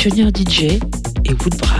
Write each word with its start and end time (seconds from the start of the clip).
Junior 0.00 0.30
DJ 0.32 0.78
et 1.26 1.34
Woodbra. 1.34 1.79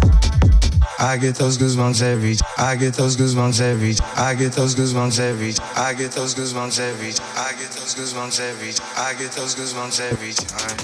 I 1.01 1.17
get 1.17 1.33
those 1.33 1.57
goosebumps 1.57 2.03
every 2.03 2.37
I 2.59 2.75
get 2.75 2.93
those 2.93 3.17
goosebumps 3.17 3.59
every 3.59 3.95
I 4.15 4.35
get 4.35 4.53
those 4.53 4.75
goosebumps 4.75 5.19
every 5.19 5.57
I 5.75 5.95
get 5.97 6.11
those 6.11 6.35
goosebumps 6.35 6.79
every 6.79 7.17
I 7.33 7.57
get 7.57 7.73
those 7.73 7.97
goosebumps 7.97 8.39
every 8.39 8.77
I 8.95 9.17
get 9.17 9.31
those 9.33 9.55
goosebumps 9.57 9.97
every 9.97 10.29
time 10.37 10.77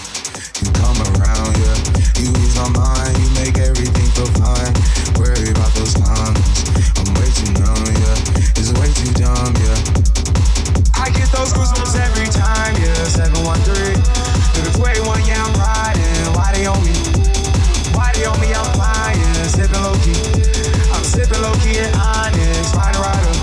you 0.58 0.74
come 0.74 0.98
around 1.22 1.54
yeah. 1.62 1.78
You 2.18 2.34
ease 2.42 2.58
my 2.58 2.66
mind 2.74 3.14
you 3.14 3.30
make 3.38 3.62
everything 3.62 4.10
feel 4.18 4.26
fine. 4.42 4.74
Worry 5.22 5.54
about 5.54 5.70
those 5.78 5.94
comments. 5.94 6.66
I'm 6.98 7.14
way 7.22 7.30
too 7.38 7.54
numb 7.62 7.86
yeah. 7.86 8.58
It's 8.58 8.74
way 8.82 8.90
too 8.98 9.14
dumb 9.14 9.54
yeah. 9.54 10.98
I 10.98 11.14
get 11.14 11.30
those 11.30 11.54
goosebumps 11.54 11.94
every 11.94 12.26
time 12.34 12.74
yeah. 12.82 13.06
713 13.06 14.02
through 14.58 14.66
the 14.66 14.74
281 14.82 15.30
yeah 15.30 15.46
I'm 15.46 15.54
riding. 15.62 16.34
Why 16.34 16.58
they 16.58 16.66
on 16.66 16.82
me? 16.82 16.98
Why 17.94 18.10
they 18.18 18.26
on 18.26 18.42
me? 18.42 18.50
I'm 18.58 18.66
flying, 18.74 18.87
sipping 19.50 19.82
low 19.82 19.96
key. 20.04 20.18
I'm 20.92 21.04
sipping 21.04 21.42
low 21.42 21.56
key 21.64 21.80
and 21.80 21.94
honest, 21.96 22.76
find 22.76 22.96
rider. 22.96 23.34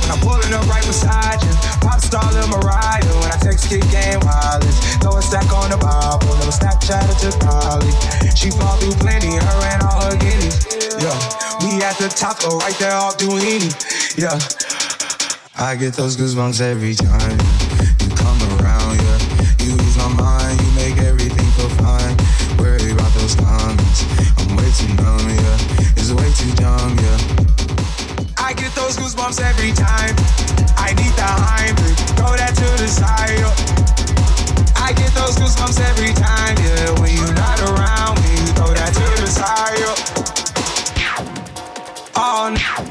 When 0.00 0.10
I'm 0.10 0.20
pulling 0.20 0.52
up 0.54 0.66
right 0.66 0.84
beside 0.86 1.42
you, 1.42 1.52
pop 1.80 2.00
star 2.00 2.24
Lil 2.32 2.48
Mariah. 2.48 3.04
When 3.20 3.30
I 3.30 3.38
text 3.40 3.68
kick 3.68 3.82
game 3.90 4.20
wireless, 4.24 4.76
throw 5.02 5.16
a 5.16 5.22
stack 5.22 5.50
on 5.52 5.70
the 5.70 5.78
Bible, 5.78 6.26
little 6.40 6.52
Snapchat 6.52 7.04
to 7.22 7.30
Polly. 7.44 7.92
She 8.34 8.50
fall 8.50 8.76
through 8.78 8.96
plenty, 9.02 9.36
her 9.36 9.60
and 9.72 9.82
all 9.82 10.00
her 10.08 10.16
guineas. 10.16 10.64
Yeah, 11.02 11.16
we 11.60 11.82
at 11.82 11.98
the 11.98 12.08
top, 12.08 12.40
so 12.40 12.58
right 12.58 12.76
there 12.78 12.94
off 12.94 13.18
Duini. 13.18 13.72
Yeah. 14.16 14.38
I 15.58 15.74
get 15.74 15.94
those 15.94 16.16
goosebumps 16.16 16.60
every 16.60 16.94
time 16.94 17.65
too 24.76 24.92
numb, 24.94 25.28
yeah. 25.28 25.96
It's 25.96 26.12
way 26.12 26.30
too 26.36 26.52
dumb, 26.56 26.96
yeah. 27.00 27.18
I 28.36 28.52
get 28.52 28.74
those 28.74 28.96
goosebumps 28.96 29.40
every 29.40 29.72
time. 29.72 30.14
I 30.76 30.92
need 30.92 31.12
the 31.16 31.24
Heimlich, 31.24 32.00
throw 32.16 32.36
that 32.36 32.54
to 32.54 32.68
the 32.82 32.88
side. 32.88 33.40
I 34.76 34.92
get 34.92 35.10
those 35.14 35.36
goosebumps 35.36 35.80
every 35.80 36.12
time, 36.12 36.56
yeah. 36.60 37.00
When 37.00 37.14
you're 37.16 37.34
not 37.34 37.58
around, 37.62 38.18
you 38.28 38.52
throw 38.52 38.74
that 38.74 38.92
to 38.92 39.06
the 39.22 39.26
side. 39.26 39.80
yeah. 41.00 42.14
All 42.14 42.50
night, 42.50 42.86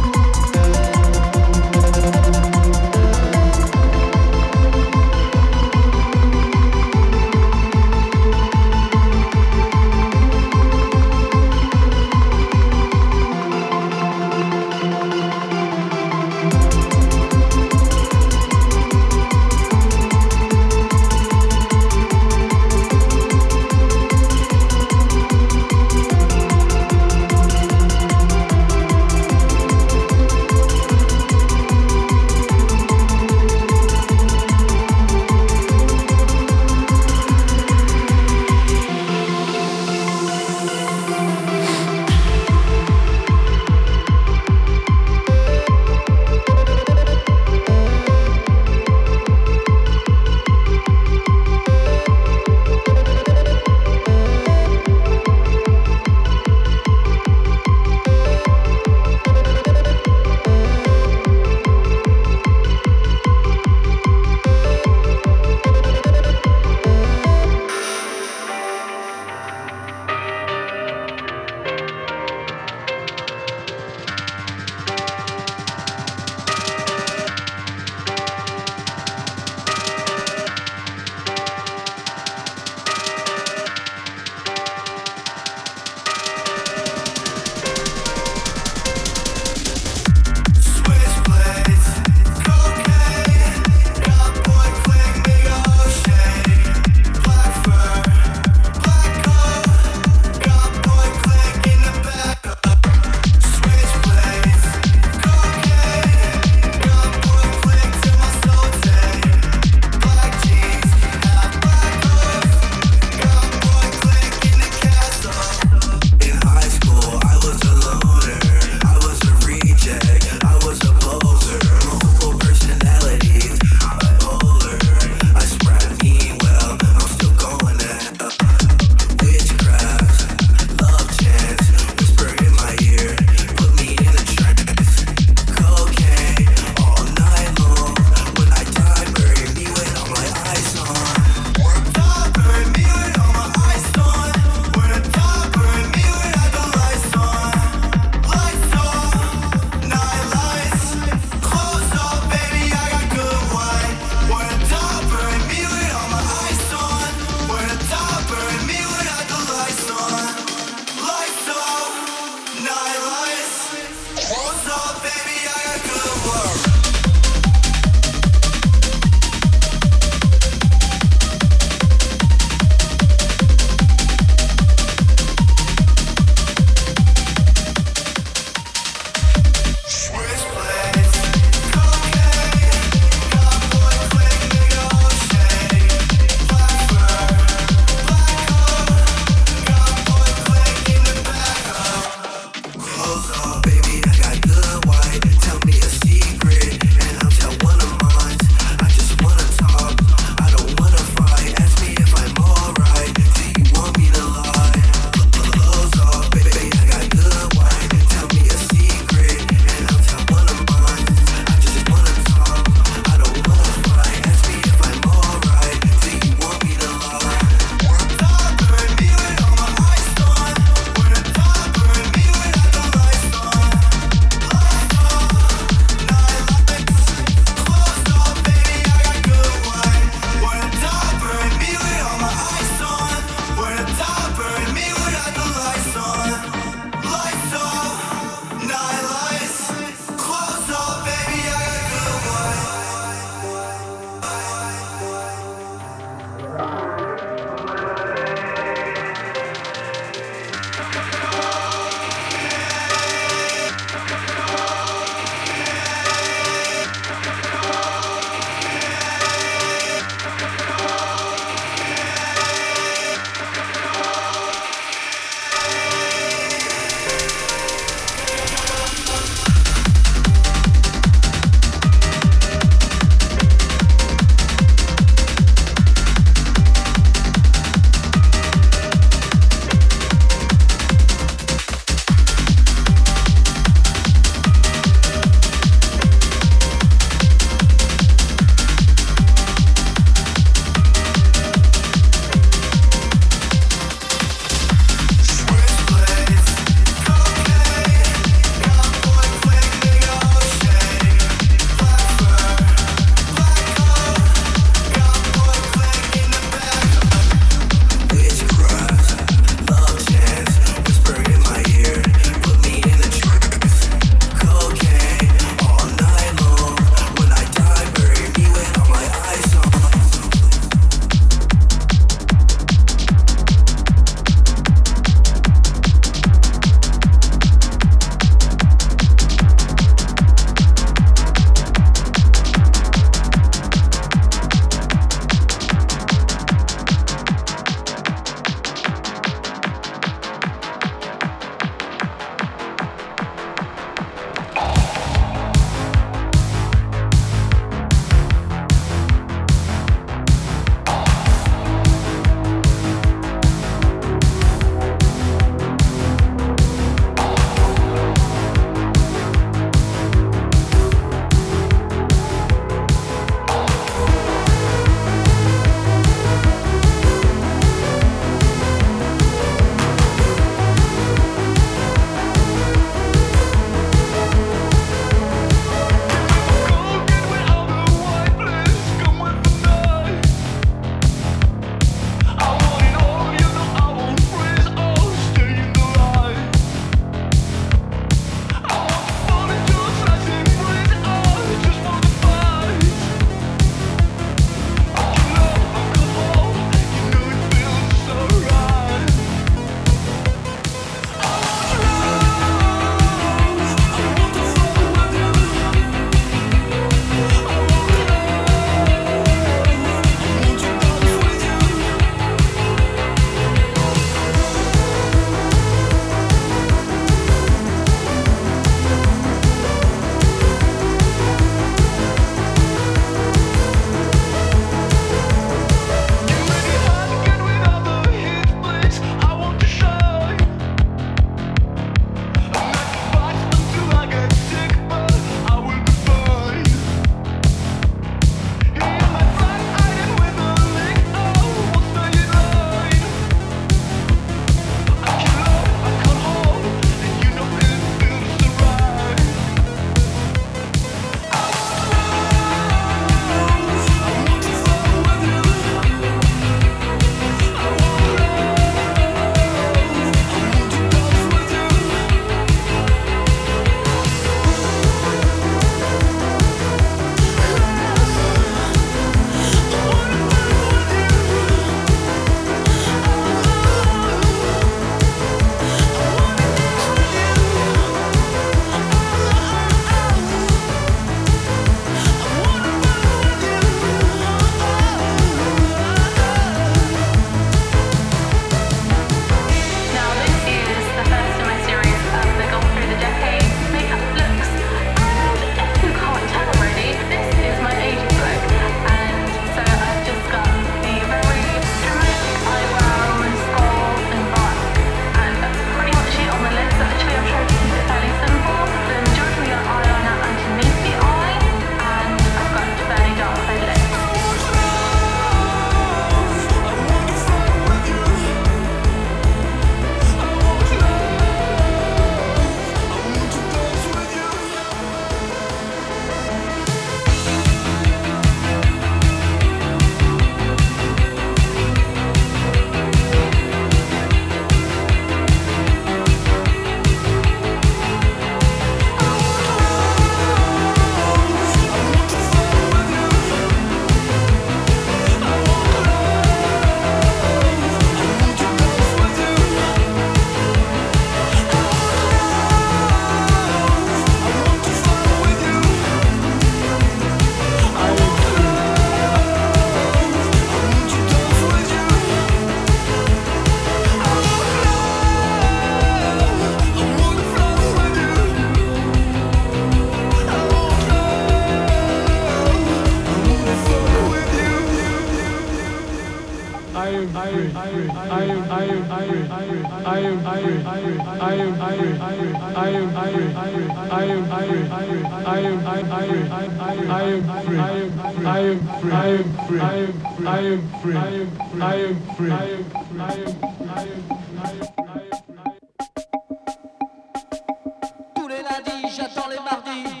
j'attends 598.96 599.28
les 599.28 599.36
mardis 599.36 600.00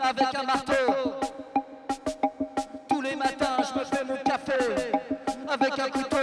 avec 0.00 0.34
un 0.34 0.42
marteau. 0.44 1.14
Tous 2.88 3.02
les 3.02 3.16
matins, 3.16 3.56
je 3.58 3.78
me 3.78 3.84
fais 3.84 4.04
mon 4.04 4.16
café 4.24 4.92
avec 5.48 5.78
un 5.78 5.90
couteau. 5.90 6.16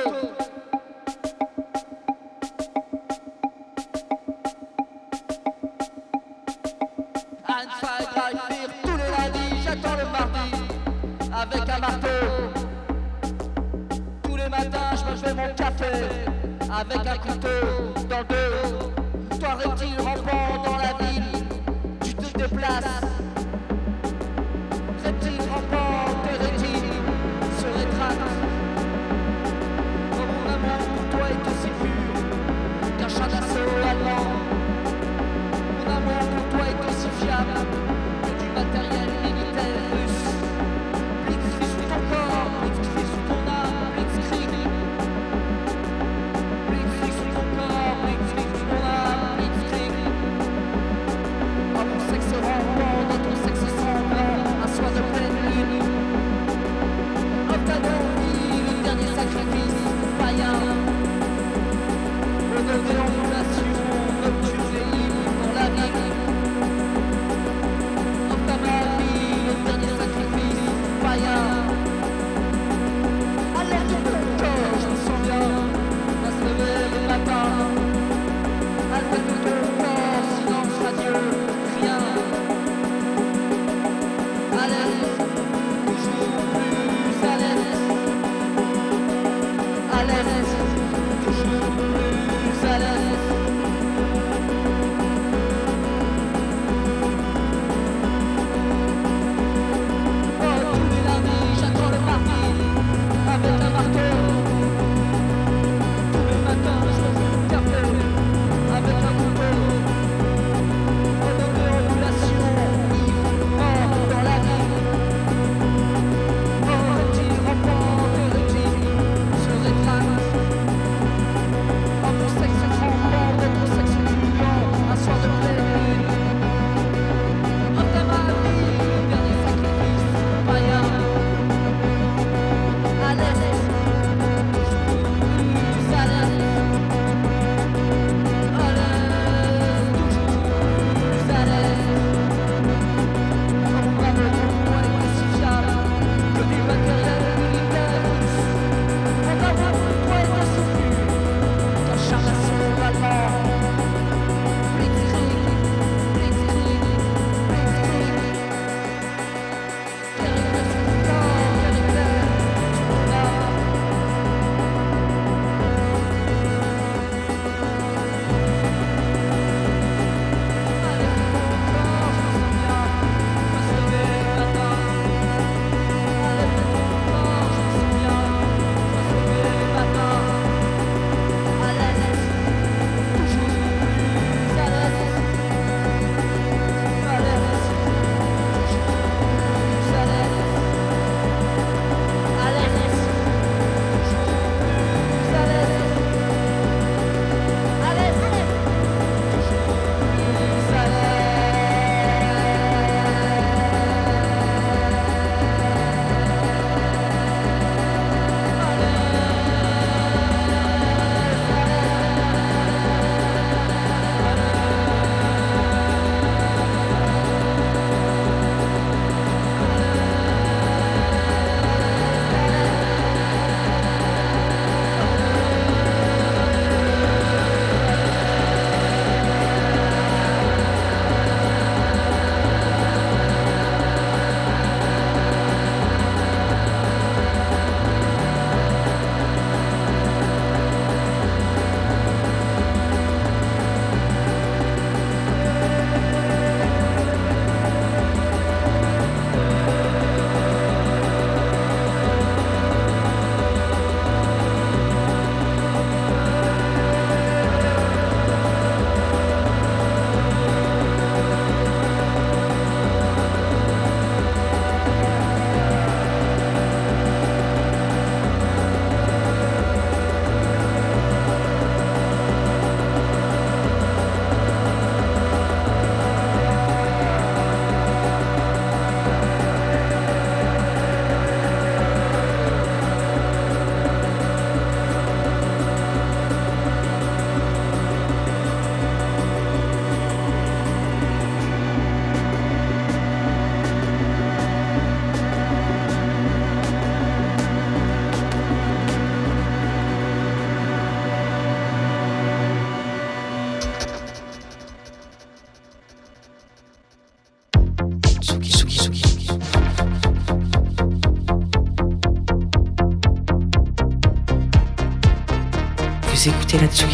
Tous 8.83 8.97
les 8.97 9.61
j'attends 9.63 9.97
le 9.97 10.05
mardi 10.05 10.47
avec 11.33 11.69
un 11.69 11.79
marteau. 11.79 12.07
Tous 14.23 14.35
les 14.37 14.49
matins, 14.49 14.95
je 14.95 15.11
me 15.11 15.15
fais 15.17 15.33
mon 15.33 15.53
café 15.55 15.91
avec 16.71 17.07
un 17.07 17.17
couteau 17.17 17.49
dans 18.09 18.19
le 18.19 18.23
dos. 18.23 19.39
Toi, 19.39 19.53
reptile 19.55 19.99
rampant 19.99 20.56
te 22.81 23.06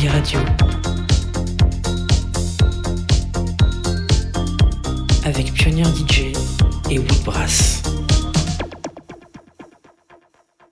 Radio. 0.07 0.39
Avec 5.23 5.53
Pionnier 5.53 5.83
DJ 5.83 6.33
et 6.89 6.99
Woodbrass. 6.99 7.23
Brass. 7.23 7.82